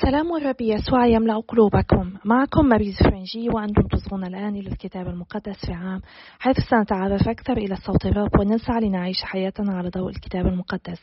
[0.00, 2.12] سلام الرب يسوع يملأ قلوبكم.
[2.24, 6.00] معكم ماريز فرنجي وأنتم تصغون الآن إلى الكتاب المقدس في عام
[6.38, 11.00] حيث سنتعرف أكثر إلى صوت الرب ونسعى لنعيش حياتنا على ضوء الكتاب المقدس.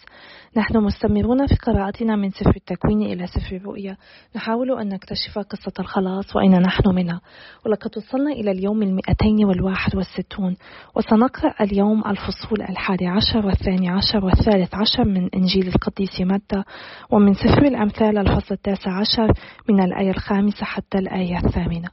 [0.58, 3.98] نحن مستمرون في قراءتنا من سفر التكوين إلى سفر الرؤيا.
[4.36, 7.22] نحاول أن نكتشف قصة الخلاص وأين نحن منها.
[7.66, 10.56] ولقد وصلنا إلى اليوم المئتين والواحد والستون
[10.96, 16.64] وسنقرأ اليوم الفصول الحادي عشر والثاني عشر والثالث عشر من إنجيل القديس متى
[17.12, 19.34] ومن سفر الأمثال الفصل التاسع التاسع عشر
[19.70, 21.90] من الآية الخامسة حتى الآية الثامنة.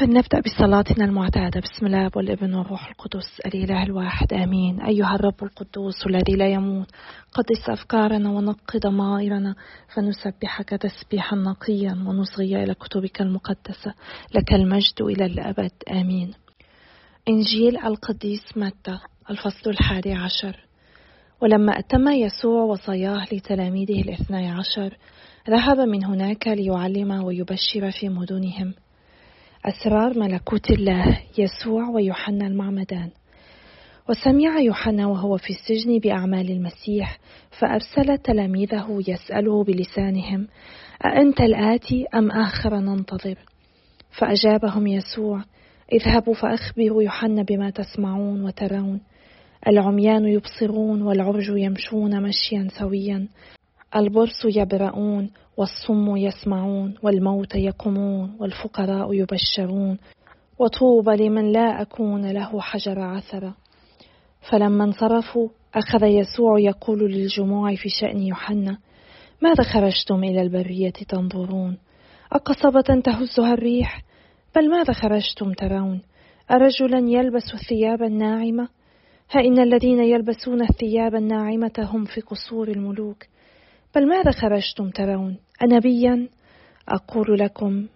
[0.00, 1.60] فلنبدأ بصلاتنا المعتادة.
[1.60, 4.80] بسم الله والابن والروح القدس الإله الواحد آمين.
[4.80, 6.86] أيها الرب القدوس الذي لا يموت
[7.32, 9.54] قدس أفكارنا ونقي ضمائرنا
[9.94, 13.94] فنسبحك تسبيحا نقيا ونصغي إلى كتبك المقدسة.
[14.34, 16.34] لك المجد إلى الأبد آمين.
[17.28, 18.98] إنجيل القديس متى؟
[19.30, 20.68] الفصل الحادي عشر.
[21.40, 24.96] ولما أتم يسوع وصاياه لتلاميذه الاثني عشر
[25.50, 28.74] ذهب من هناك ليعلم ويبشر في مدنهم.
[29.64, 33.10] أسرار ملكوت الله يسوع ويوحنا المعمدان.
[34.08, 37.18] وسمع يوحنا وهو في السجن بأعمال المسيح
[37.58, 40.48] فأرسل تلاميذه يسأله بلسانهم
[41.04, 43.38] أأنت الآتي أم آخر ننتظر؟
[44.18, 45.42] فأجابهم يسوع
[45.92, 49.00] اذهبوا فأخبروا يوحنا بما تسمعون وترون.
[49.66, 53.28] العميان يبصرون والعرج يمشون مشيا سويا.
[53.96, 59.98] البرص يبرؤون والصم يسمعون والموت يقومون والفقراء يبشرون
[60.58, 63.54] وطوبى لمن لا أكون له حجر عثرة
[64.50, 68.78] فلما انصرفوا أخذ يسوع يقول للجموع في شأن يوحنا
[69.42, 71.78] ماذا خرجتم إلى البرية تنظرون؟
[72.32, 74.02] أقصبة تهزها الريح؟
[74.56, 76.00] بل ماذا خرجتم ترون؟
[76.50, 78.68] أرجلا يلبس الثياب الناعمة؟
[79.30, 83.24] ها إن الذين يلبسون الثياب الناعمة هم في قصور الملوك.
[83.94, 86.28] بل ماذا خرجتم ترون؟ أنبيا؟
[86.88, 87.86] أقول لكم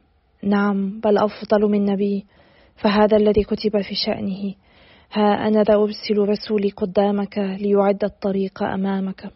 [0.43, 2.25] نعم بل أفضل من نبي
[2.77, 4.55] فهذا الذي كتب في شأنه.
[5.13, 9.31] ها أنا ذا أرسل رسولي قدامك ليعد الطريق أمامك.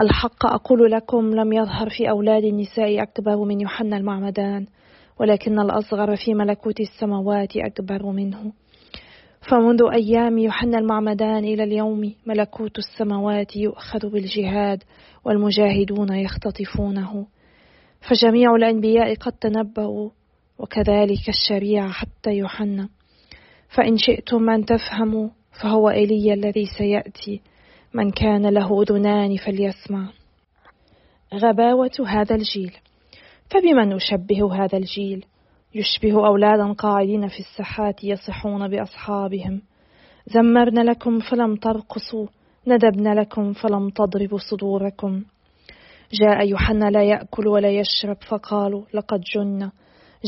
[0.00, 4.66] الحق أقول لكم لم يظهر في أولاد النساء أكبر من يوحنا المعمدان
[5.20, 8.52] ولكن الأصغر في ملكوت السماوات أكبر منه.
[9.48, 14.82] فمنذ أيام يوحنا المعمدان إلى اليوم ملكوت السماوات يؤخذ بالجهاد
[15.24, 17.26] والمجاهدون يختطفونه.
[18.00, 20.10] فجميع الأنبياء قد تنبأوا
[20.58, 22.88] وكذلك الشريعة حتى يوحنا.
[23.76, 25.28] فإن شئتم أن تفهموا
[25.62, 27.40] فهو إيليا الذي سيأتي.
[27.94, 30.08] من كان له أذنان فليسمع.
[31.34, 32.72] غباوة هذا الجيل.
[33.50, 35.24] فبمن نشبه هذا الجيل؟
[35.76, 39.62] يشبه أولادا قاعدين في الساحات يصحون بأصحابهم.
[40.26, 42.26] زمرن لكم فلم ترقصوا
[42.66, 45.22] ندبن لكم فلم تضربوا صدوركم.
[46.12, 49.70] جاء يوحنا لا يأكل ولا يشرب فقالوا لقد جن.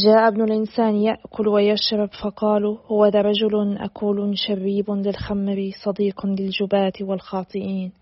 [0.05, 7.93] جاء ابن الإنسان يأكل ويشرب فقالوا هو ذا رجل أكول شريب للخمر صديق للجباة والخاطئين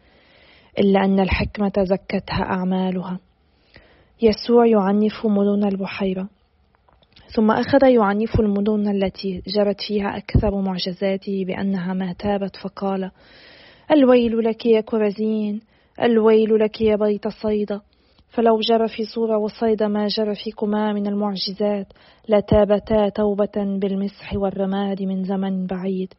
[0.78, 3.18] إلا أن الحكمة زكتها أعمالها.
[4.22, 6.28] يسوع يعنف مدن البحيرة.
[7.34, 13.10] ثم أخذ يعنف المدن التي جرت فيها أكثر معجزاته بأنها ما تابت فقال
[13.90, 15.60] الويل لك يا كرزين
[16.02, 17.80] الويل لك يا بيت صيدا
[18.36, 21.86] فلو جرى في صورة وصيدا ما جرى فيكما من المعجزات
[22.28, 26.14] لتابتا توبة بالمسح والرماد من زمن بعيد.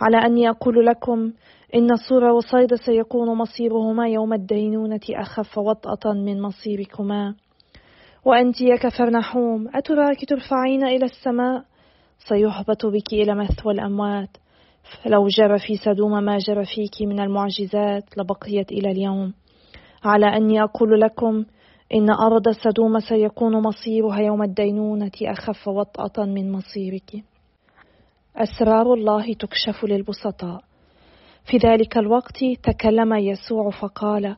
[0.00, 1.32] على أني أقول لكم
[1.74, 7.34] إن صورة وصيدا سيكون مصيرهما يوم الدينونة أخف وطأة من مصيركما.
[8.24, 11.64] وأنت يا كفرنحوم أتراك ترفعين إلى السماء؟
[12.28, 14.28] سيهبط بك إلى مثوى الأموات.
[15.02, 19.32] فلو جرى في سدوم ما جرى فيك من المعجزات لبقيت إلى اليوم.
[20.04, 21.44] على أني أقول لكم
[21.94, 27.24] إن أرض سدوم سيكون مصيرها يوم الدينونة أخف وطأة من مصيرك.
[28.36, 30.60] أسرار الله تكشف للبسطاء.
[31.50, 34.36] في ذلك الوقت تكلم يسوع فقال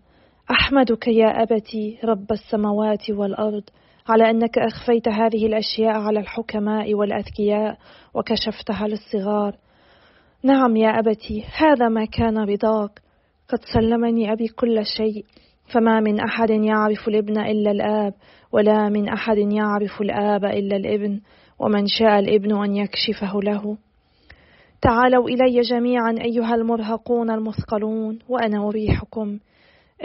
[0.50, 3.62] أحمدك يا أبتي رب السماوات والأرض.
[4.08, 7.78] على أنك أخفيت هذه الأشياء على الحكماء والأذكياء
[8.14, 9.56] وكشفتها للصغار.
[10.42, 13.00] نعم يا أبتي هذا ما كان رضاك
[13.48, 15.24] قد سلمني أبي كل شيء
[15.74, 18.14] فما من أحد يعرف الابن إلا الآب
[18.52, 21.20] ولا من أحد يعرف الآب إلا الابن
[21.58, 23.76] ومن شاء الابن أن يكشفه له.
[24.82, 29.38] تعالوا إلي جميعا أيها المرهقون المثقلون وأنا أريحكم.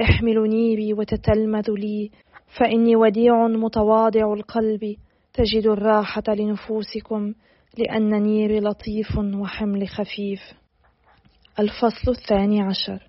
[0.02, 2.12] احملوا نيري وتتلمذوا لي.
[2.58, 4.96] فإني وديع متواضع القلب
[5.34, 7.34] تجدوا الراحة لنفوسكم
[7.78, 10.42] لأن نيري لطيف وحملي خفيف.
[11.60, 13.08] الفصل الثاني عشر.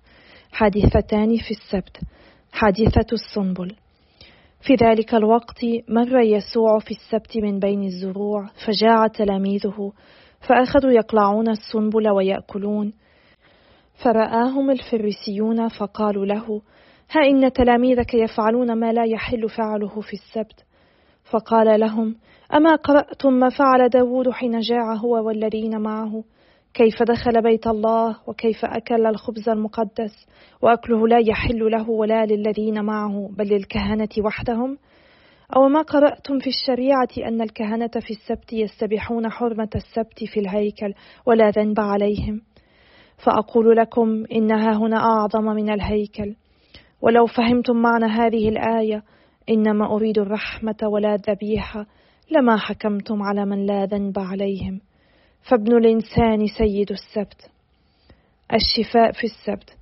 [0.51, 1.97] حادثتان في السبت.
[2.51, 3.75] حادثة السنبل.
[4.61, 9.91] في ذلك الوقت مر يسوع في السبت من بين الزروع فجاع تلاميذه
[10.39, 12.93] فأخذوا يقلعون السنبل ويأكلون.
[14.03, 16.61] فرآهم الفريسيون فقالوا له
[17.15, 20.65] ها إن تلاميذك يفعلون ما لا يحل فعله في السبت.
[21.31, 22.15] فقال لهم
[22.53, 26.23] أما قرأتم ما فعل داود حين جاع هو والذين معه؟
[26.73, 30.27] كيف دخل بيت الله؟ وكيف أكل الخبز المقدس؟
[30.61, 34.77] وأكله لا يحل له ولا للذين معه بل للكهنة وحدهم؟
[35.55, 40.93] أو ما قرأتم في الشريعة أن الكهنة في السبت يستبحون حرمة السبت في الهيكل
[41.25, 42.41] ولا ذنب عليهم؟
[43.25, 46.35] فأقول لكم إنها هنا أعظم من الهيكل.
[47.03, 49.03] ولو فهمتم معنى هذه الآية
[49.49, 51.85] إنما أريد الرحمة ولا الذبيحة
[52.31, 54.81] لما حكمتم على من لا ذنب عليهم.
[55.49, 57.51] فابن الإنسان سيد السبت.
[58.53, 59.77] الشفاء في السبت.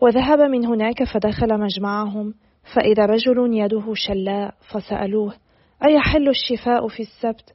[0.00, 2.34] وذهب من هناك فدخل مجمعهم
[2.74, 5.34] فإذا رجل يده شلاء فسألوه
[5.84, 7.54] أيحل الشفاء في السبت؟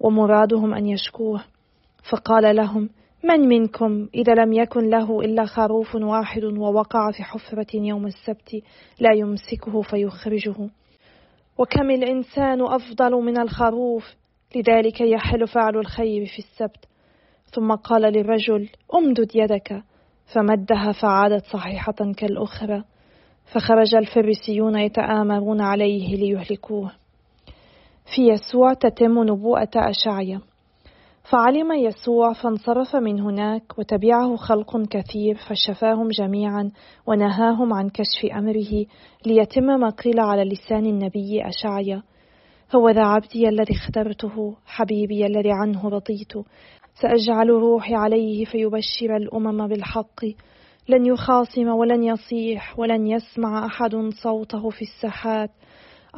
[0.00, 1.44] ومرادهم أن يشكوه.
[2.10, 2.88] فقال لهم
[3.24, 8.62] من منكم إذا لم يكن له إلا خروف واحد ووقع في حفرة يوم السبت
[9.00, 10.70] لا يمسكه فيخرجه؟
[11.58, 14.14] وكم الإنسان أفضل من الخروف؟
[14.56, 16.84] لذلك يحل فعل الخير في السبت.
[17.54, 19.82] ثم قال للرجل امدد يدك.
[20.34, 22.84] فمدها فعادت صحيحة كالأخرى.
[23.52, 26.92] فخرج الفريسيون يتآمرون عليه ليهلكوه.
[28.14, 30.40] في يسوع تتم نبوءة أشعيا
[31.30, 36.70] فعلم يسوع فانصرف من هناك وتبعه خلق كثير فشفاهم جميعا
[37.06, 38.86] ونهاهم عن كشف أمره
[39.26, 42.02] ليتم ما قيل على لسان النبي أشعيا.
[42.74, 46.32] هو ذا عبدي الذي اخترته حبيبي الذي عنه رضيت.
[46.94, 50.24] سأجعل روحي عليه فيبشر الأمم بالحق.
[50.88, 55.50] لن يخاصم ولن يصيح ولن يسمع أحد صوته في الساحات.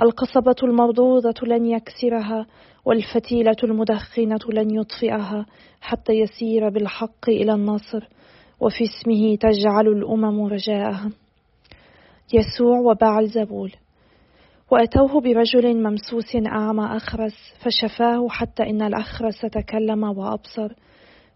[0.00, 2.46] القصبة المردودة لن يكسرها
[2.84, 5.46] والفتيلة المدخنة لن يطفئها
[5.80, 8.08] حتى يسير بالحق إلى النصر
[8.60, 11.10] وفي اسمه تجعل الأمم رجاءها.
[12.32, 13.72] يسوع وبعل زبول
[14.70, 20.72] وأتوه برجل ممسوس أعمى أخرس فشفاه حتى إن الأخرس تكلم وأبصر.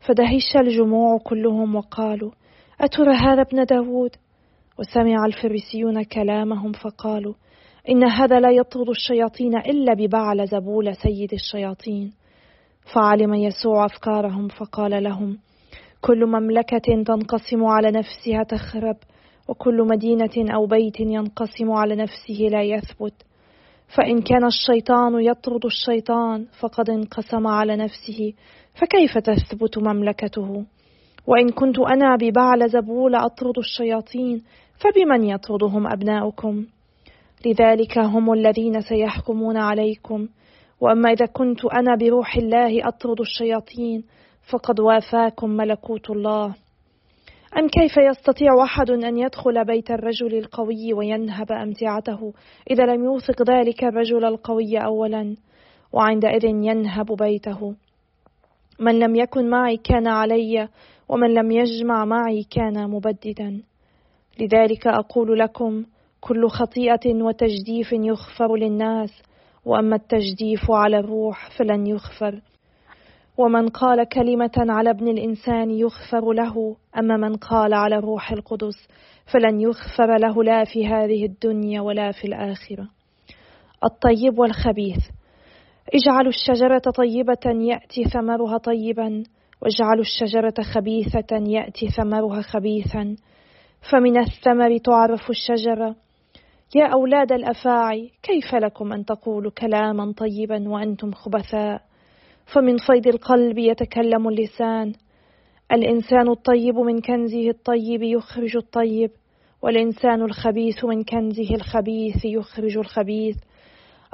[0.00, 2.30] فدهش الجموع كلهم وقالوا
[2.80, 4.10] أترى هذا ابن داود؟
[4.78, 7.34] وسمع الفريسيون كلامهم فقالوا
[7.88, 12.12] إن هذا لا يطرد الشياطين إلا ببعل زبول سيد الشياطين.
[12.94, 15.38] فعلم يسوع أفكارهم فقال لهم
[16.00, 18.96] كل مملكة تنقسم على نفسها تخرب
[19.48, 23.14] وكل مدينة أو بيت ينقسم على نفسه لا يثبت.
[23.96, 28.32] فإن كان الشيطان يطرد الشيطان فقد انقسم على نفسه
[28.74, 30.64] فكيف تثبت مملكته؟
[31.26, 34.42] وإن كنت أنا ببعل زبول أطرد الشياطين
[34.78, 36.66] فبمن يطردهم أبناؤكم؟
[37.46, 40.28] لذلك هم الذين سيحكمون عليكم.
[40.80, 44.04] وأما إذا كنت أنا بروح الله أطرد الشياطين
[44.50, 46.54] فقد وافاكم ملكوت الله.
[47.58, 52.32] أم كيف يستطيع أحد أن يدخل بيت الرجل القوي وينهب أمتعته
[52.70, 55.36] إذا لم يوثق ذلك الرجل القوي أولا؟
[55.92, 57.74] وعندئذ ينهب بيته.
[58.80, 60.68] من لم يكن معي كان علي
[61.08, 63.62] ومن لم يجمع معي كان مبددا.
[64.40, 65.84] لذلك أقول لكم
[66.20, 69.22] كل خطيئة وتجديف يغفر للناس
[69.64, 72.40] وأما التجديف على الروح فلن يغفر.
[73.38, 78.88] ومن قال كلمة على ابن الإنسان يغفر له أما من قال على الروح القدس
[79.32, 82.88] فلن يغفر له لا في هذه الدنيا ولا في الآخرة.
[83.84, 84.98] الطيب والخبيث.
[85.94, 89.22] اجعلوا الشجرة طيبة يأتي ثمرها طيبا
[89.62, 93.16] واجعلوا الشجرة خبيثة يأتي ثمرها خبيثا.
[93.90, 95.94] فمن الثمر تعرف الشجرة
[96.76, 101.82] يا أولاد الأفاعي كيف لكم أن تقولوا كلاما طيبا وأنتم خبثاء؟
[102.54, 104.92] فمن فيض القلب يتكلم اللسان.
[105.72, 109.10] الإنسان الطيب من كنزه الطيب يخرج الطيب
[109.62, 113.36] والإنسان الخبيث من كنزه الخبيث يخرج الخبيث.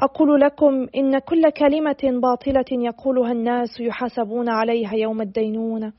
[0.00, 5.92] أقول لكم إن كل كلمة باطلة يقولها الناس يحاسبون عليها يوم الدينونة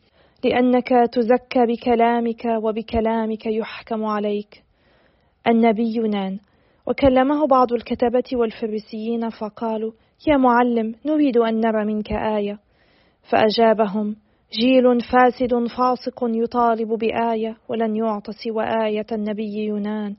[0.43, 4.64] لأنك تزكى بكلامك وبكلامك يحكم عليك.
[5.47, 6.39] النبي يونان.
[6.87, 9.91] وكلمه بعض الكتبة والفريسيين فقالوا
[10.27, 12.59] يا معلم نريد أن نرى منك آية.
[13.29, 14.15] فأجابهم
[14.59, 20.15] جيل فاسد فاسق يطالب بآية ولن يعط سوى آية النبي يونان.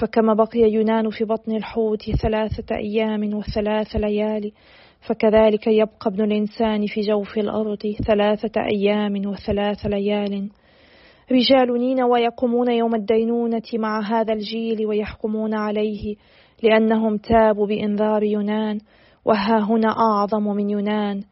[0.00, 4.52] فكما بقي يونان في بطن الحوت ثلاثة أيام وثلاث ليالي
[5.08, 10.50] فكذلك يبقى ابن الإنسان في جوف الأرض ثلاثة أيام وثلاث ليال.
[11.32, 16.16] رجال نين ويقومون يوم الدينونة مع هذا الجيل ويحكمون عليه
[16.62, 18.78] لأنهم تابوا بإنذار يونان
[19.24, 21.22] وها هنا أعظم من يونان.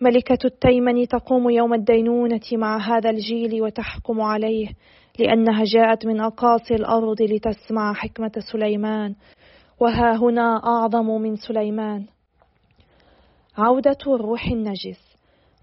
[0.00, 4.68] ملكة التيمن تقوم يوم الدينونة مع هذا الجيل وتحكم عليه
[5.18, 9.14] لأنها جاءت من أقاصي الأرض لتسمع حكمة سليمان.
[9.80, 12.06] وها هنا أعظم من سليمان.
[13.58, 15.11] عودة الروح النجس.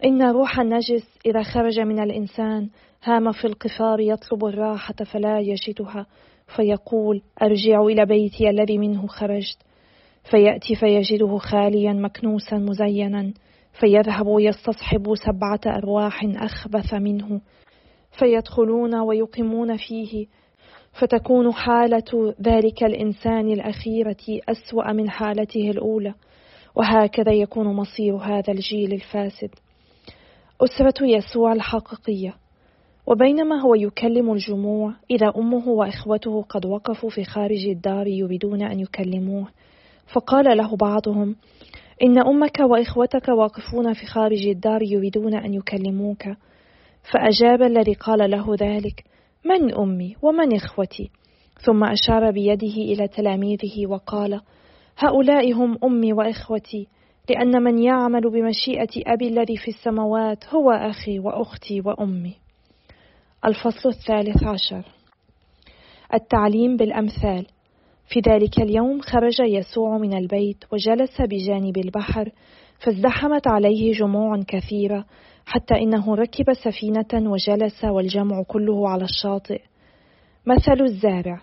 [0.06, 2.70] إن روح النجس إذا خرج من الإنسان
[3.04, 6.06] هام في القفار يطلب الراحة فلا يجدها
[6.56, 9.58] فيقول أرجع إلى بيتي الذي منه خرجت.
[10.32, 13.34] فيأتي فيجده خاليا مكنوسا مزينا
[13.80, 17.42] فيذهب ويستصحب سبعة أرواح أخبث منه.
[18.20, 20.26] فيدخلون ويقيمون فيه.
[21.02, 26.14] فتكون حالة ذلك الإنسان الأخيرة أسوأ من حالته الأولى.
[26.76, 29.50] وهكذا يكون مصير هذا الجيل الفاسد.
[30.62, 32.34] أسرة يسوع الحقيقية.
[33.08, 39.48] وبينما هو يكلم الجموع إذا أمه وإخوته قد وقفوا في خارج الدار يريدون أن يكلموه
[40.14, 41.36] فقال له بعضهم
[42.04, 46.24] إن أمك وإخوتك واقفون في خارج الدار يريدون أن يكلموك.
[47.14, 49.04] فأجاب الذي قال له ذلك
[49.46, 51.10] من أمي ومن إخوتي؟
[51.66, 54.42] ثم أشار بيده إلى تلاميذه وقال
[54.98, 56.88] هؤلاء هم أمي وإخوتي
[57.30, 62.34] لأن من يعمل بمشيئة أبي الذي في السماوات هو أخي وأختي وأمي.
[63.46, 64.84] الفصل الثالث عشر.
[66.14, 67.46] التعليم بالأمثال.
[68.10, 72.32] في ذلك اليوم خرج يسوع من البيت وجلس بجانب البحر
[72.80, 75.06] فازدحمت عليه جموع كثيرة
[75.46, 79.62] حتى إنه ركب سفينة وجلس والجمع كله على الشاطئ.
[80.46, 81.42] مثل الزارع.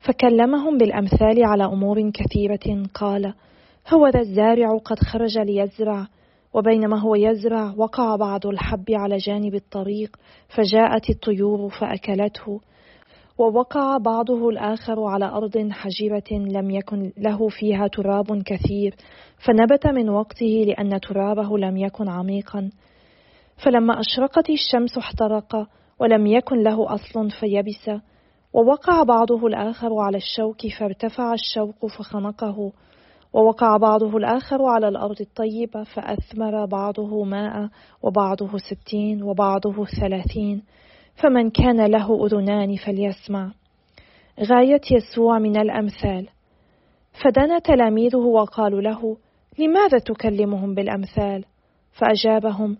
[0.00, 3.34] فكلمهم بالأمثال على أمور كثيرة قال
[3.88, 6.06] هو ذا الزارع قد خرج ليزرع
[6.54, 10.16] وبينما هو يزرع وقع بعض الحب على جانب الطريق
[10.48, 12.60] فجاءت الطيور فأكلته
[13.40, 18.94] ووقع بعضه الآخر على أرض حجرة لم يكن له فيها تراب كثير
[19.46, 22.70] فنبت من وقته لأن ترابه لم يكن عميقا.
[23.64, 25.68] فلما أشرقت الشمس احترق
[25.98, 27.90] ولم يكن له أصل فيبس
[28.52, 32.72] ووقع بعضه الآخر على الشوك فارتفع الشوك فخنقه.
[33.32, 37.68] ووقع بعضه الآخر على الأرض الطيبة فأثمر بعضه ماء
[38.02, 40.62] وبعضه ستين وبعضه ثلاثين
[41.22, 43.50] فمن كان له أذنان فليسمع.
[44.40, 46.28] غاية يسوع من الأمثال.
[47.24, 49.16] فدنا تلاميذه وقالوا له
[49.58, 51.44] لماذا تكلمهم بالأمثال؟
[51.92, 52.76] فأجابهم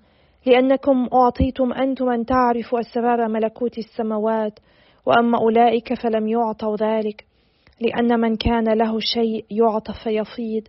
[0.47, 4.59] لأنكم أعطيتم أنتم أن تعرفوا أسرار ملكوت السماوات
[5.07, 7.29] وأما أولئك فلم يعطوا ذلك.
[7.80, 10.62] لأن من كان له شيء يعطى فيفيض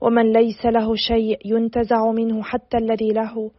[0.00, 3.50] ومن ليس له شيء ينتزع منه حتى الذي له.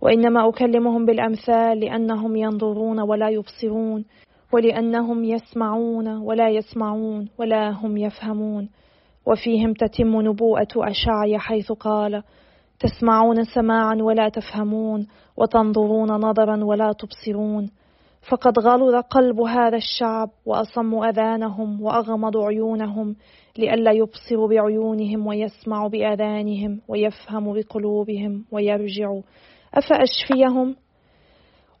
[0.00, 4.04] وإنما أكلمهم بالأمثال لأنهم ينظرون ولا يبصرون
[4.52, 8.68] ولأنهم يسمعون ولا يسمعون ولا هم يفهمون.
[9.26, 12.22] وفيهم تتم نبوءة أشعيا حيث قال
[12.80, 17.70] تسمعون سماعا ولا تفهمون وتنظرون نظرا ولا تبصرون.
[18.30, 23.16] فقد غلظ قلب هذا الشعب وأصموا أذانهم وأغمضوا عيونهم
[23.58, 29.22] لئلا يبصروا بعيونهم ويسمعوا بآذانهم ويفهموا بقلوبهم ويرجعوا
[29.74, 30.76] أفأشفيهم؟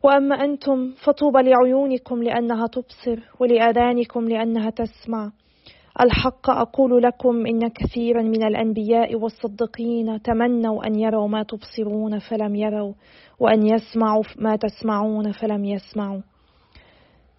[0.02, 5.30] وأما أنتم فطوبى لعيونكم لأنها تبصر ولآذانكم لأنها تسمع.
[6.00, 12.92] الحق أقول لكم إن كثيرا من الأنبياء والصديقين تمنوا أن يروا ما تبصرون فلم يروا
[13.40, 16.20] وأن يسمعوا ما تسمعون فلم يسمعوا.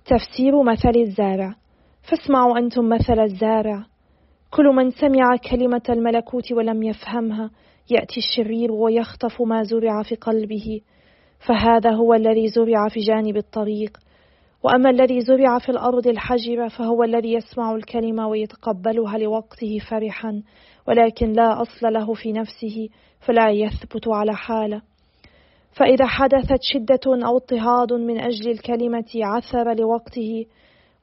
[0.05, 1.55] تفسير مثل الزارع.
[2.09, 3.85] فاسمعوا أنتم مثل الزارع.
[4.51, 7.51] كل من سمع كلمة الملكوت ولم يفهمها
[7.89, 10.81] يأتي الشرير ويخطف ما زرع في قلبه.
[11.47, 13.97] فهذا هو الذي زرع في جانب الطريق.
[14.63, 20.41] وأما الذي زرع في الأرض الحجرة فهو الذي يسمع الكلمة ويتقبلها لوقته فرحا
[20.87, 24.81] ولكن لا أصل له في نفسه فلا يثبت على حالة.
[25.75, 30.45] فإذا حدثت شدة أو اضطهاد من أجل الكلمة عثر لوقته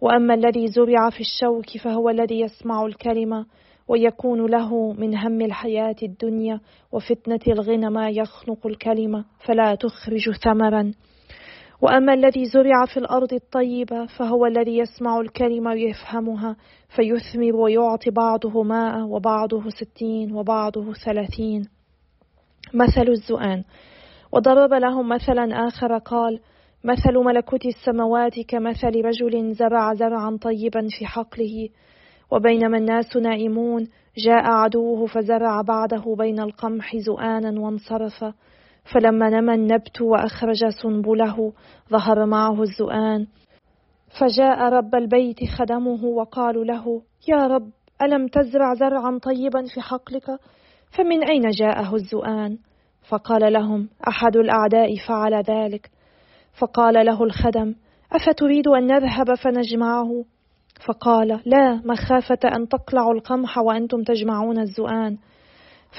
[0.00, 3.46] وأما الذي زرع في الشوك فهو الذي يسمع الكلمة
[3.88, 6.60] ويكون له من هم الحياة الدنيا
[6.92, 10.92] وفتنة الغنى ما يخنق الكلمة فلا تخرج ثمرا.
[11.82, 16.56] وأما الذي زرع في الأرض الطيبة فهو الذي يسمع الكلمة ويفهمها
[16.96, 21.68] فيثمر ويعطي بعضه ماء وبعضه ستين وبعضه ثلاثين.
[22.74, 23.64] مثل الزؤان.
[24.32, 26.40] وضرب لهم مثلا آخر قال
[26.84, 31.68] مثل ملكوت السماوات كمثل رجل زرع زرعا طيبا في حقله
[32.30, 38.24] وبينما الناس نائمون جاء عدوه فزرع بعده بين القمح زؤانا وانصرف
[38.94, 41.52] فلما نمى النبت وأخرج سنبله
[41.90, 43.26] ظهر معه الزؤان
[44.20, 47.70] فجاء رب البيت خدمه وقالوا له يا رب
[48.02, 50.38] ألم تزرع زرعا طيبا في حقلك؟
[50.90, 52.58] فمن أين جاءه الزؤان؟
[53.08, 55.90] فقال لهم أحد الأعداء فعل ذلك.
[56.60, 57.74] فقال له الخدم
[58.12, 60.24] أفتريد أن نذهب فنجمعه؟
[60.86, 65.16] فقال لا مخافة أن تقلعوا القمح وأنتم تجمعون الزؤان.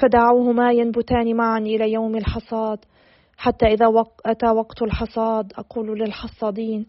[0.00, 2.78] فدعوهما ينبتان معا إلى يوم الحصاد.
[3.36, 3.86] حتى إذا
[4.26, 6.86] أتى وقت الحصاد أقول للحصادين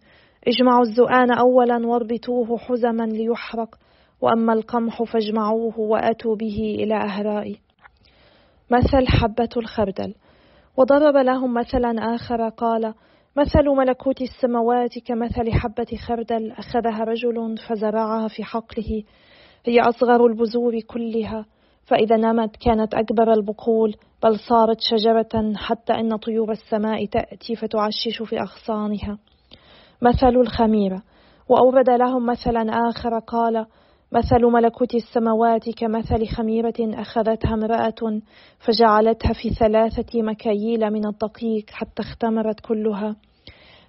[0.48, 3.76] اجمعوا الزؤان أولا واربطوه حزما ليحرق.
[4.22, 7.65] وأما القمح فاجمعوه وأتوا به إلى أهرائي.
[8.72, 10.14] مثل حبة الخردل.
[10.78, 12.94] وضرب لهم مثلا آخر قال
[13.38, 19.04] مثل ملكوت السماوات كمثل حبة خردل أخذها رجل فزرعها في حقله
[19.66, 21.46] هي أصغر البذور كلها
[21.86, 28.42] فإذا نمت كانت أكبر البقول بل صارت شجرة حتى أن طيور السماء تأتي فتعشش في
[28.42, 29.18] أغصانها.
[30.02, 31.02] مثل الخميرة.
[31.50, 33.66] وأورد لهم مثلا آخر قال
[34.16, 38.22] مثل ملكوت السماوات كمثل خميرة أخذتها امرأة
[38.60, 43.16] فجعلتها في ثلاثة مكاييل من الدقيق حتى اختمرت كلها.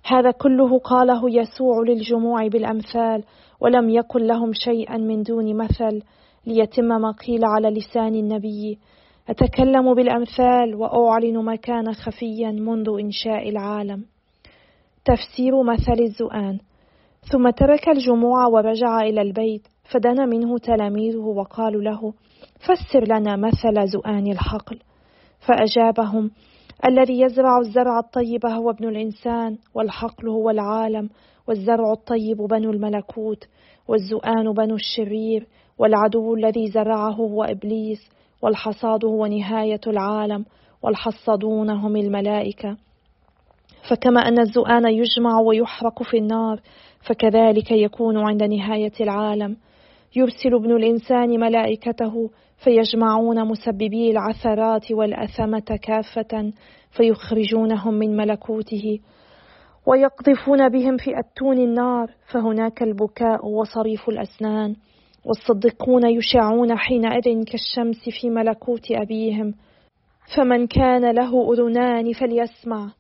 [0.05, 3.25] هذا كله قاله يسوع للجموع بالأمثال
[3.61, 6.03] ولم يقل لهم شيئا من دون مثل
[6.47, 8.79] ليتم ما قيل على لسان النبي.
[9.29, 14.05] أتكلم بالأمثال وأعلن ما كان خفيا منذ إنشاء العالم.
[15.05, 16.59] تفسير مثل الزؤان.
[17.33, 19.76] ثم ترك الجموع ورجع إلى البيت.
[19.91, 22.13] فدنا منه تلاميذه وقالوا له
[22.61, 24.79] فسر لنا مثل زؤان الحقل.
[25.41, 26.31] فأجابهم
[26.85, 31.09] الذي يزرع الزرع الطيب هو ابن الإنسان والحقل هو العالم
[31.49, 33.45] والزرع الطيب بنو الملكوت
[33.89, 35.47] والزؤان بنو الشرير
[35.79, 38.11] والعدو الذي زرعه هو إبليس
[38.43, 40.45] والحصاد هو نهاية العالم
[40.83, 42.77] والحصادون هم الملائكة.
[43.91, 46.61] فكما أن الزؤان يجمع ويحرق في النار
[47.01, 49.57] فكذلك يكون عند نهاية العالم.
[50.17, 52.31] يرسل ابن الإنسان ملائكته
[52.65, 56.53] فيجمعون مسببي العثرات والأثمة كافة
[56.97, 59.01] فيخرجونهم من ملكوته
[59.87, 64.77] ويقذفون بهم في أتون النار فهناك البكاء وصريف الأسنان
[65.25, 69.55] والصديقون يشعون حينئذ كالشمس في ملكوت أبيهم.
[70.37, 72.91] فمن كان له أذنان فليسمع.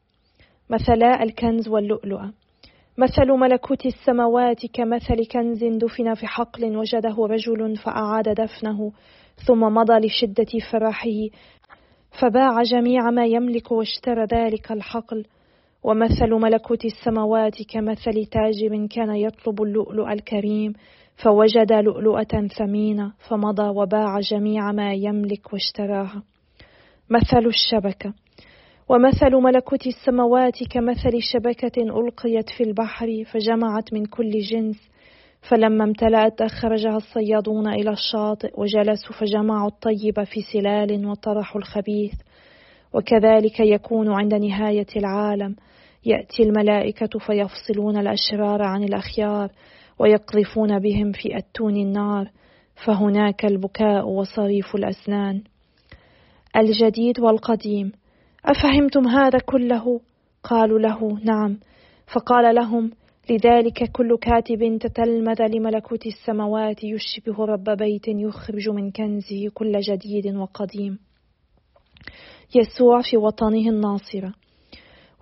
[0.71, 2.33] مثلا الكنز واللؤلؤة.
[2.99, 8.93] مثل ملكوت السماوات كمثل كنز دفن في حقل وجده رجل فأعاد دفنه
[9.47, 11.29] ثم مضى لشدة فرحه
[12.21, 15.25] فباع جميع ما يملك واشترى ذلك الحقل.
[15.83, 20.73] ومثل ملكوت السماوات كمثل تاجر كان يطلب اللؤلؤ الكريم
[21.17, 26.23] فوجد لؤلؤة ثمينة فمضى وباع جميع ما يملك واشتراها.
[27.11, 28.26] مثل الشبكة.
[28.89, 34.77] ومثل ملكوت السماوات كمثل شبكة ألقيت في البحر فجمعت من كل جنس
[35.49, 42.13] فلما امتلأت أخرجها الصيادون إلى الشاطئ وجلسوا فجمعوا الطيب في سلال وطرحوا الخبيث.
[42.95, 45.57] وكذلك يكون عند نهاية العالم
[46.05, 49.51] يأتي الملائكة فيفصلون الأشرار عن الأخيار
[49.99, 52.31] ويقذفون بهم في أتون النار
[52.85, 55.43] فهناك البكاء وصريف الأسنان.
[56.57, 57.93] الجديد والقديم
[58.47, 60.01] أفهمتم هذا كله؟
[60.43, 61.59] قالوا له نعم.
[62.15, 62.91] فقال لهم
[63.31, 70.99] لذلك كل كاتب تتلمذ لملكوت السماوات يشبه رب بيت يخرج من كنزه كل جديد وقديم.
[72.55, 74.33] يسوع في وطنه الناصرة.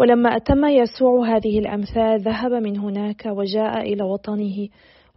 [0.00, 4.68] ولما أتم يسوع هذه الأمثال ذهب من هناك وجاء إلى وطنه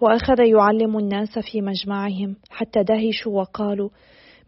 [0.02, 3.90] وأخذ يعلم الناس في مجمعهم حتى دهشوا وقالوا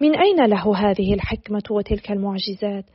[0.02, 2.86] من أين له هذه الحكمة وتلك المعجزات؟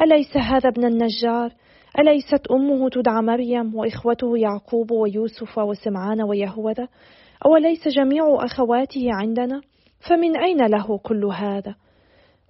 [0.00, 1.52] أليس هذا ابن النجار؟
[1.98, 6.88] أليست أمه تدعى مريم وإخوته يعقوب ويوسف وسمعان ويهوذا؟
[7.46, 9.60] أوليس جميع أخواته عندنا؟
[10.08, 11.74] فمن أين له كل هذا؟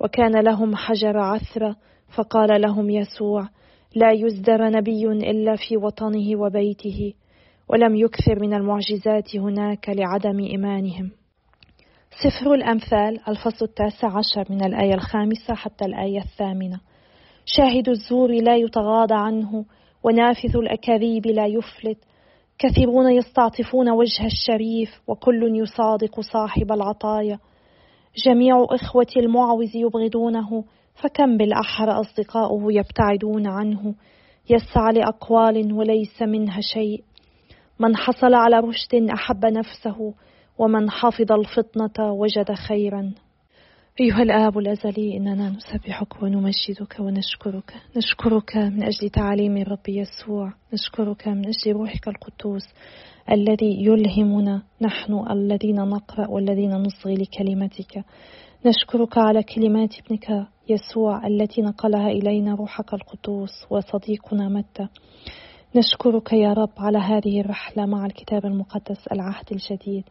[0.01, 1.77] وكان لهم حجر عثرة
[2.17, 3.49] فقال لهم يسوع
[3.95, 7.15] لا يزدر نبي إلا في وطنه وبيته
[7.69, 11.11] ولم يكثر من المعجزات هناك لعدم إيمانهم.
[12.21, 16.81] سفر الأمثال الفصل التاسع عشر من الآية الخامسة حتى الآية الثامنة.
[17.45, 19.65] شاهد الزور لا يتغاضى عنه
[20.03, 21.99] ونافذ الأكاذيب لا يفلت.
[22.59, 27.39] كثيرون يستعطفون وجه الشريف وكل يصادق صاحب العطايا.
[28.27, 33.95] جميع إخوة المعوز يبغضونه فكم بالأحرى أصدقاؤه يبتعدون عنه.
[34.51, 37.05] يسعى لأقوال وليس منها شيء.
[37.79, 40.15] من حصل على رشد أحب نفسه
[40.59, 43.13] ومن حفظ الفطنة وجد خيرا.
[44.01, 47.75] أيها الآب الأزلي إننا نسبحك ونمجدك ونشكرك.
[47.97, 50.53] نشكرك من أجل تعاليم الرب يسوع.
[50.73, 52.63] نشكرك من أجل روحك القدوس
[53.31, 54.63] الذي يلهمنا.
[54.81, 58.05] نحن الذين نقرأ والذين نصغي لكلمتك.
[58.67, 64.89] نشكرك على كلمات ابنك يسوع التي نقلها إلينا روحك القدوس وصديقنا متى.
[65.77, 70.05] نشكرك يا رب على هذه الرحلة مع الكتاب المقدس العهد الجديد.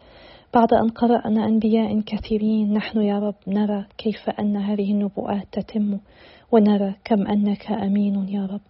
[0.53, 5.97] بعد أن قرأنا أنبياء كثيرين نحن يا رب نرى كيف أن هذه النبوءات تتم
[6.51, 8.61] ونرى كم أنك أمين يا رب.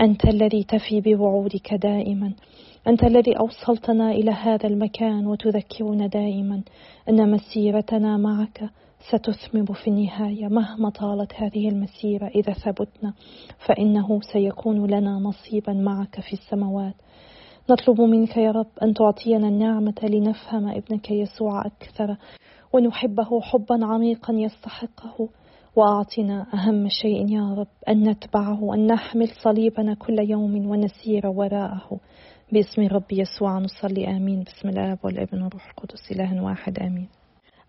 [0.00, 2.32] أنت الذي تفي بوعودك دائما.
[2.88, 6.62] أنت الذي أوصلتنا إلى هذا المكان وتذكرنا دائما.
[7.08, 13.14] أن مسيرتنا معك ستثمر في النهاية مهما طالت هذه المسيرة إذا ثبتنا
[13.66, 16.94] فإنه سيكون لنا نصيبا معك في السماوات.
[17.70, 22.16] نطلب منك يا رب أن تعطينا النعمة لنفهم ابنك يسوع أكثر
[22.72, 25.28] ونحبه حبا عميقا يستحقه
[25.76, 32.00] وأعطنا أهم شيء يا رب أن نتبعه وأن نحمل صليبنا كل يوم ونسير وراءه.
[32.52, 34.42] باسم رب يسوع نصلي آمين.
[34.42, 37.17] بسم الآب والابن والروح القدس إله واحد آمين.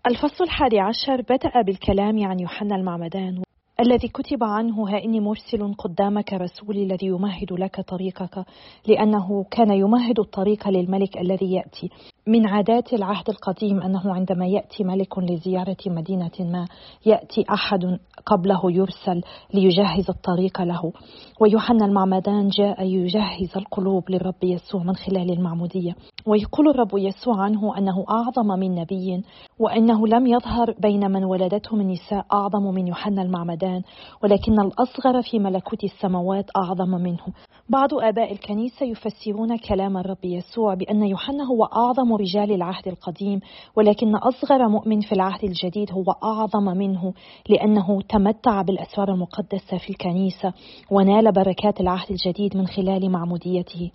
[0.06, 3.42] الفصل الحادي عشر بدأ بالكلام عن يوحنا المعمدان
[3.80, 8.44] الذي كتب عنه ها إني مرسل قدامك رسولي الذي يمهد لك طريقك
[8.88, 11.90] لأنه كان يمهد الطريق للملك الذي يأتي.
[12.26, 16.66] من عادات العهد القديم أنه عندما يأتي ملك لزيارة مدينة ما
[17.06, 19.22] يأتي أحد قبله يرسل
[19.54, 20.92] ليجهز الطريق له.
[21.40, 25.92] ويوحنا المعمدان جاء يجهز القلوب للرب يسوع من خلال المعمودية.
[26.26, 29.22] ويقول الرب يسوع عنه أنه أعظم من نبي
[29.60, 33.82] وأنه لم يظهر بين من ولدتهم النساء أعظم من يوحنا المعمدان
[34.22, 37.26] ولكن الأصغر في ملكوت السماوات أعظم منه.
[37.68, 43.40] بعض آباء الكنيسة يفسرون كلام الرب يسوع بأن يوحنا هو أعظم رجال العهد القديم
[43.76, 47.12] ولكن أصغر مؤمن في العهد الجديد هو أعظم منه
[47.48, 50.52] لأنه تمتع بالأسرار المقدسة في الكنيسة
[50.90, 53.90] ونال بركات العهد الجديد من خلال معموديته.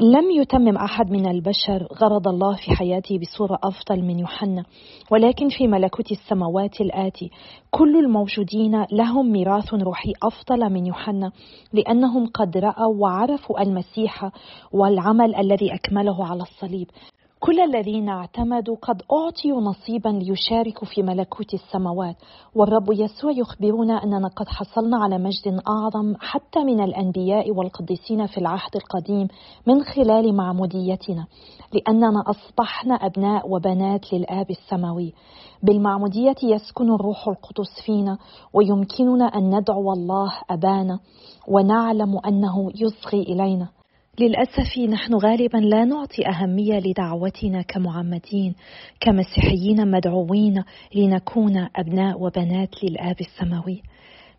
[0.00, 4.64] لم يتمم أحد من البشر غرض الله في حياته بصورة أفضل من يوحنا
[5.10, 7.30] ولكن في ملكوت السماوات الآتي
[7.70, 11.32] كل الموجودين لهم ميراث روحي أفضل من يوحنا
[11.72, 14.30] لأنهم قد رأوا وعرفوا المسيح
[14.72, 16.86] والعمل الذي أكمله على الصليب.
[17.40, 22.16] كل الذين اعتمدوا قد أعطيوا نصيبا ليشاركوا في ملكوت السماوات.
[22.54, 28.76] والرب يسوع يخبرنا أننا قد حصلنا على مجد أعظم حتى من الأنبياء والقديسين في العهد
[28.76, 29.28] القديم
[29.66, 31.26] من خلال معموديتنا
[31.72, 35.12] لأننا أصبحنا أبناء وبنات للآب السماوي.
[35.62, 38.18] بالمعمودية يسكن الروح القدس فينا
[38.54, 40.98] ويمكننا أن ندعو الله أبانا
[41.48, 43.68] ونعلم أنه يصغي إلينا.
[44.20, 48.54] للأسف نحن غالبا لا نعطي أهمية لدعوتنا كمعمدين
[49.00, 50.62] كمسيحيين مدعوين
[50.94, 53.82] لنكون أبناء وبنات للآب السماوي.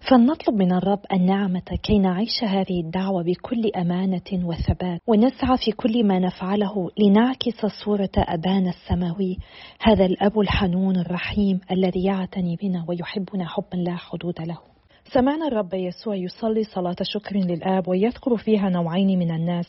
[0.10, 6.20] فلنطلب من الرب النعمة كي نعيش هذه الدعوة بكل أمانة وثبات ونسعى في كل ما
[6.20, 9.38] نفعله لنعكس صورة أبانا السماوي
[9.82, 14.71] هذا الأب الحنون الرحيم الذي يعتني بنا ويحبنا حبا لا حدود له.
[15.13, 19.65] سمعنا الرب يسوع يصلي صلاة شكر للآب ويذكر فيها نوعين من الناس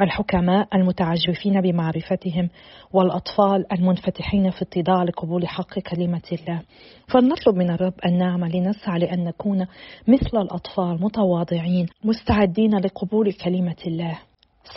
[0.00, 2.48] الحكماء المتعجرفين بمعرفتهم
[2.92, 6.62] والأطفال المنفتحين في اتضاع لقبول حق كلمة الله.
[7.08, 9.66] فلنطلب من الرب النعمة لنسعى لأن نكون
[10.08, 14.18] مثل الأطفال متواضعين مستعدين لقبول كلمة الله.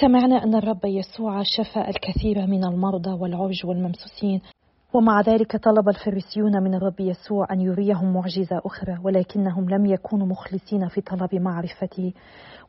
[0.02, 4.42] سمعنا أن الرب يسوع شفى الكثير من المرضى والعرج والممسوسين
[4.94, 10.88] ومع ذلك طلب الفريسيون من الرب يسوع أن يريهم معجزة أخرى ولكنهم لم يكونوا مخلصين
[10.88, 12.14] في طلب معرفته.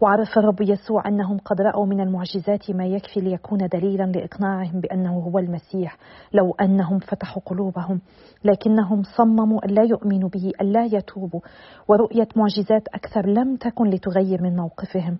[0.00, 5.38] وعرف الرب يسوع أنهم قد رأوا من المعجزات ما يكفي ليكون دليلا لإقناعهم بأنه هو
[5.38, 5.96] المسيح
[6.32, 8.00] لو أنهم فتحوا قلوبهم.
[8.44, 11.40] لكنهم صمموا أن لا يؤمنوا به أن لا يتوبوا.
[11.88, 15.18] ورؤية معجزات أكثر لم تكن لتغير من موقفهم.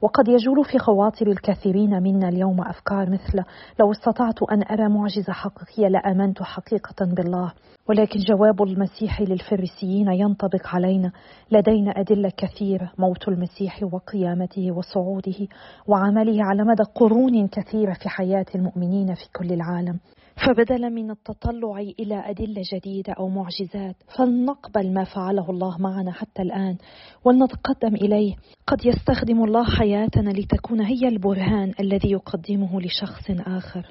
[0.00, 3.42] وقد يجول في خواطر الكثيرين منا اليوم أفكار مثل
[3.80, 7.52] لو استطعت أن أرى معجزة حقيقية لآمنت حقيقة بالله.
[7.88, 11.12] ولكن جواب المسيح للفريسيين ينطبق علينا.
[11.50, 15.48] لدينا أدلة كثيرة موت المسيح وقيامته وصعوده
[15.86, 19.98] وعمله على مدى قرون كثيرة في حياة المؤمنين في كل العالم.
[20.46, 26.76] فبدلا من التطلع إلى أدلة جديدة أو معجزات فلنقبل ما فعله الله معنا حتى الآن
[27.24, 28.34] ولنتقدم إليه.
[28.66, 33.86] قد يستخدم الله حياتنا لتكون هي البرهان الذي يقدمه لشخص آخر.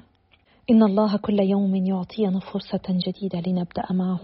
[0.70, 4.20] إن الله كل يوم يعطينا فرصة جديدة لنبدأ معه.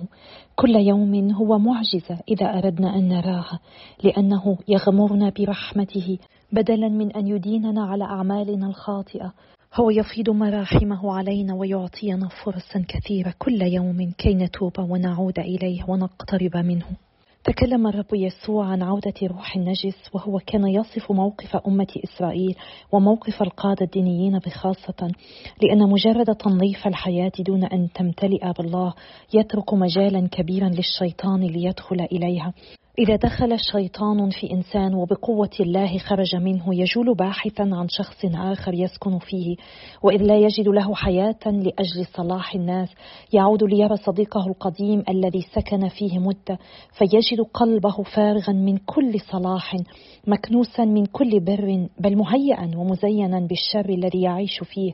[0.57, 3.61] كل يوم هو معجزة إذا أردنا أن نراها
[4.05, 6.19] لأنه يغمرنا برحمته
[6.53, 9.33] بدلا من أن يديننا على أعمالنا الخاطئة.
[9.77, 16.87] هو يفيض مراحمه علينا ويعطينا فرصا كثيرة كل يوم كي نتوب ونعود إليه ونقترب منه.
[17.45, 22.57] تكلم الرب يسوع عن عودة روح النجس وهو كان يصف موقف أمة إسرائيل
[22.93, 25.13] وموقف القادة الدينيين بخاصة
[25.63, 28.95] لأن مجرد تنظيف الحياة دون أن تمتلئ بالله
[29.35, 32.53] يترك مجالا كبيرا للشيطان ليدخل إليها.
[32.99, 39.19] إذا دخل الشيطان في إنسان وبقوة الله خرج منه يجول باحثا عن شخص آخر يسكن
[39.19, 39.57] فيه
[40.03, 42.89] وإذ لا يجد له حياة لأجل صلاح الناس.
[43.33, 46.59] يعود ليرى صديقه القديم الذي سكن فيه مدة
[46.99, 49.77] فيجد قلبه فارغا من كل صلاح
[50.27, 54.93] مكنوسا من كل بر بل مهيئا ومزينا بالشر الذي يعيش فيه.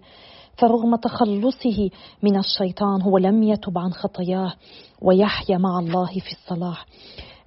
[0.56, 1.90] فرغم تخلصه
[2.22, 4.52] من الشيطان هو لم يتب عن خطاياه
[5.02, 6.86] ويحيا مع الله في الصلاح.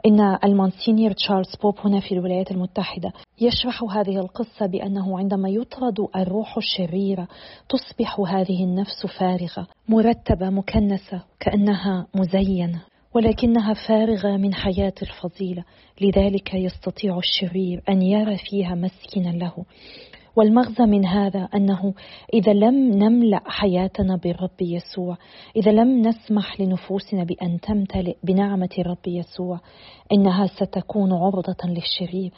[0.06, 6.58] إن المونسينيور تشارلز بوب هنا في الولايات المتحدة يشرح هذه القصة بأنه عندما يطرد الروح
[6.58, 7.28] الشريرة
[7.70, 12.82] تصبح هذه النفس فارغة مرتبة مكنسة كأنها مزينة
[13.14, 15.64] ولكنها فارغة من حياة الفضيلة
[16.02, 19.54] لذلك يستطيع الشرير أن يرى فيها مسكنا له.
[20.36, 21.94] والمغزى من هذا أنه
[22.34, 25.18] إذا لم نملأ حياتنا بالرب يسوع
[25.56, 29.60] إذا لم نسمح لنفوسنا بأن تمتلئ بنعمة الرب يسوع
[30.12, 32.32] إنها ستكون عرضة للشرير.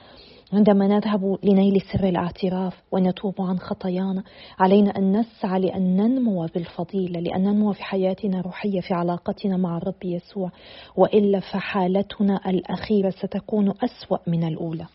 [0.53, 4.23] عندما نذهب لنيل سر الاعتراف ونتوب عن خطايانا
[4.59, 10.03] علينا أن نسعى لأن ننمو بالفضيلة لأن ننمو في حياتنا الروحية في علاقتنا مع الرب
[10.03, 10.51] يسوع.
[10.95, 14.85] وإلا فحالتنا الأخيرة ستكون أسوأ من الأولى.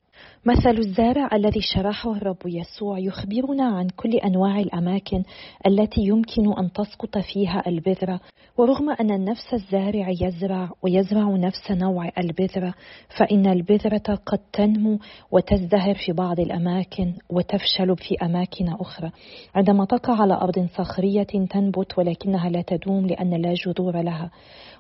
[0.45, 5.23] مثل الزارع الذي شرحه الرب يسوع يخبرنا عن كل أنواع الأماكن
[5.67, 8.21] التي يمكن أن تسقط فيها البذرة.
[8.59, 12.75] ورغم أن النفس الزارع يزرع ويزرع نفس نوع البذرة
[13.19, 14.99] فإن البذرة قد تنمو
[15.33, 19.11] وتزدهر في بعض الأماكن وتفشل في أماكن أخرى.
[19.55, 24.31] عندما تقع على أرض صخرية تنبت ولكنها لا تدوم لأن لا جذور لها.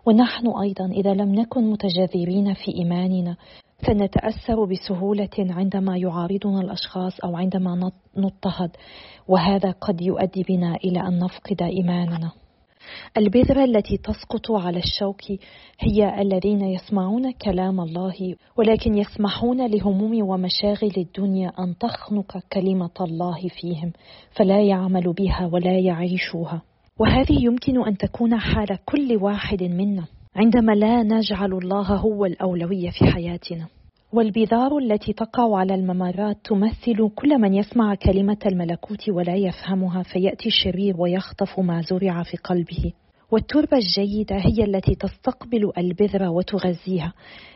[0.07, 3.37] ونحن أيضا إذا لم نكن متجذرين في إيماننا
[3.87, 8.71] فنتأثر بسهولة عندما يعارضنا الأشخاص أو عندما نضطهد
[9.29, 12.33] وهذا قد يؤدي بنا إلى أن نفقد إيماننا.
[13.16, 15.23] البذرة التي تسقط على الشوك
[15.81, 23.93] هي الذين يسمعون كلام الله ولكن يسمحون لهموم ومشاغل الدنيا أن تخنق كلمة الله فيهم
[24.31, 26.62] فلا يعمل بها ولا يعيشوها.
[26.99, 30.05] وهذه يمكن أن تكون حال كل واحد منا.
[30.37, 33.66] عندما لا نجعل الله هو الأولوية في حياتنا.
[34.12, 40.95] والبذار التي تقع على الممرات تمثل كل من يسمع كلمة الملكوت ولا يفهمها فيأتي الشرير
[40.99, 42.93] ويخطف ما زرع في قلبه.
[43.31, 47.12] والتربة الجيدة هي التي تستقبل البذرة وتغذيها.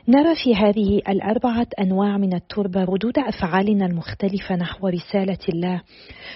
[0.08, 5.82] نرى في هذه الأربعة أنواع من التربة ردود أفعالنا المختلفة نحو رسالة الله.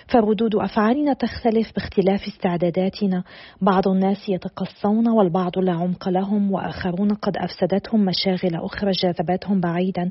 [0.09, 3.25] فردود أفعالنا تختلف باختلاف استعداداتنا،
[3.63, 10.11] بعض الناس يتقصون والبعض لا عمق لهم وآخرون قد أفسدتهم مشاغل أخرى جاذبتهم بعيدا.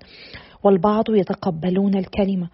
[0.63, 2.49] والبعض يتقبلون الكلمة.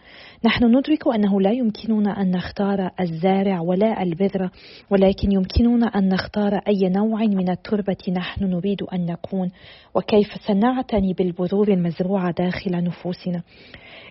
[0.45, 4.51] نحن ندرك أنه لا يمكننا أن نختار الزارع ولا البذرة
[4.89, 9.51] ولكن يمكننا أن نختار أي نوع من التربة نحن نريد أن نكون
[9.95, 13.43] وكيف سنعتني بالبذور المزروعة داخل نفوسنا.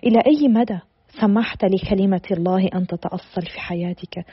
[0.03, 0.79] إلى أي مدى؟
[1.21, 4.25] سمحت لكلمة الله أن تتأصل في حياتك.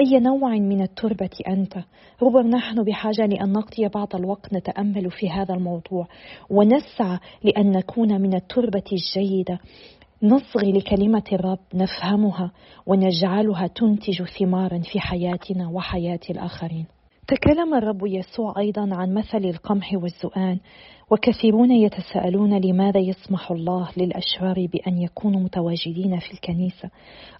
[0.00, 1.78] أي نوع من التربة أنت؟
[2.22, 6.08] ربما نحن بحاجة لأن نقضي بعض الوقت نتأمل في هذا الموضوع
[6.50, 9.58] ونسعى لأن نكون من التربة الجيدة.
[10.22, 12.50] نصغي لكلمة الرب نفهمها
[12.86, 16.86] ونجعلها تنتج ثمارا في حياتنا وحياة الآخرين.
[17.28, 20.58] تكلم الرب يسوع أيضا عن مثل القمح والزؤان.
[21.14, 26.90] وكثيرون يتساءلون لماذا يسمح الله للأشرار بأن يكونوا متواجدين في الكنيسة.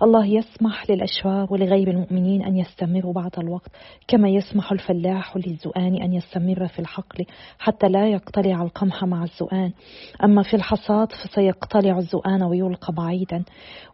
[0.02, 3.70] الله يسمح للأشرار ولغير المؤمنين أن يستمروا بعض الوقت
[4.08, 7.24] كما يسمح الفلاح للزؤان أن يستمر في الحقل
[7.58, 9.72] حتى لا يقتلع القمح مع الزؤان.
[10.24, 13.44] أما في الحصاد فسيقتلع الزؤان ويلقى بعيدا.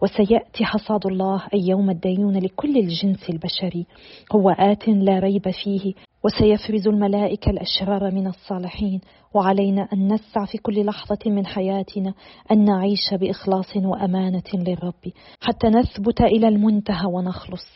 [0.03, 3.87] وسيأتي حصاد الله أي يوم الدينون لكل الجنس البشري.
[4.33, 5.95] هو آت لا ريب فيه.
[6.25, 9.01] وسيفرز الملائكة الأشرار من الصالحين.
[9.35, 12.14] وعلينا أن نسعى في كل لحظة من حياتنا
[12.53, 17.66] أن نعيش بإخلاص وأمانة للرب حتى نثبت إلى المنتهى ونخلص.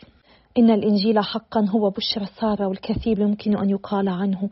[0.57, 4.49] إن الإنجيل حقا هو بشرى سارة والكثير يمكن أن يقال عنه.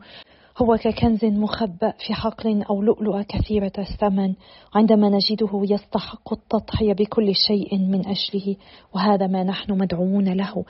[0.62, 4.34] هو ككنز مخبأ في حقل أو لؤلؤة كثيرة الثمن
[4.74, 8.56] عندما نجده يستحق التضحية بكل شيء من أجله
[8.94, 10.64] وهذا ما نحن مدعوون له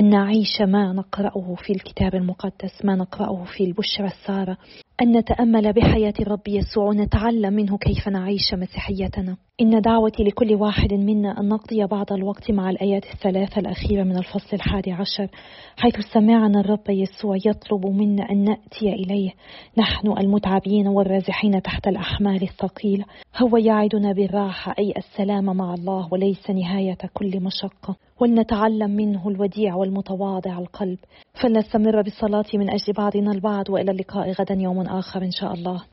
[0.00, 4.56] أن نعيش ما نقرأه في الكتاب المقدس ما نقرأه في البشرى السارة.
[5.02, 9.36] أن نتأمل بحياة الرب يسوع ونتعلم منه كيف نعيش مسيحيتنا.
[9.60, 14.48] إن دعوتي لكل واحد منا أن نقضي بعض الوقت مع الآيات الثلاثة الأخيرة من الفصل
[14.52, 15.28] الحادي عشر
[15.76, 19.30] حيث سمعنا الرب يسوع يطلب منا أن نأتي إليه.
[19.78, 23.04] نحن المتعبين والرازحين تحت الأحمال الثقيلة
[23.42, 28.07] هو يعدنا بالراحة أي السلام مع الله وليس نهاية كل مشقة.
[28.20, 30.98] ولنتعلم منه الوديع والمتواضع القلب.
[31.42, 35.82] فلنستمر بالصلاة من أجل بعضنا البعض وإلى اللقاء غدا يوم آخر إن شاء الله.